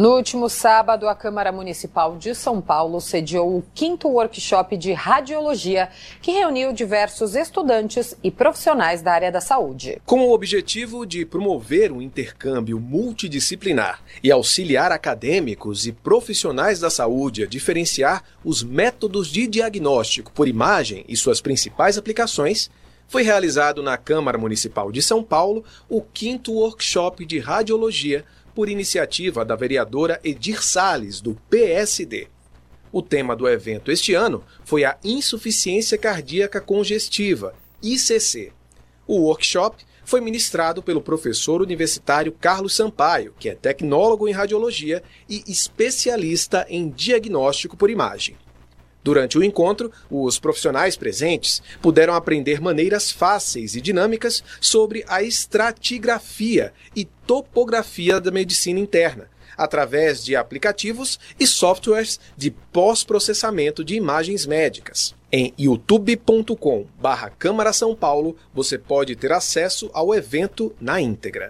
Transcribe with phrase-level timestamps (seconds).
[0.00, 5.90] No último sábado, a Câmara Municipal de São Paulo sediou o quinto workshop de radiologia,
[6.22, 10.00] que reuniu diversos estudantes e profissionais da área da saúde.
[10.06, 17.42] Com o objetivo de promover um intercâmbio multidisciplinar e auxiliar acadêmicos e profissionais da saúde
[17.42, 22.70] a diferenciar os métodos de diagnóstico por imagem e suas principais aplicações,
[23.10, 29.44] foi realizado na Câmara Municipal de São Paulo o quinto workshop de radiologia por iniciativa
[29.44, 32.28] da vereadora Edir Salles, do PSD.
[32.92, 37.52] O tema do evento este ano foi a insuficiência cardíaca congestiva,
[37.82, 38.52] ICC.
[39.08, 45.42] O workshop foi ministrado pelo professor universitário Carlos Sampaio, que é tecnólogo em radiologia e
[45.48, 48.36] especialista em diagnóstico por imagem.
[49.02, 56.74] Durante o encontro, os profissionais presentes puderam aprender maneiras fáceis e dinâmicas sobre a estratigrafia
[56.94, 65.14] e topografia da medicina interna, através de aplicativos e softwares de pós-processamento de imagens médicas.
[65.32, 71.48] Em youtube.com/câmara São Paulo, você pode ter acesso ao evento na íntegra.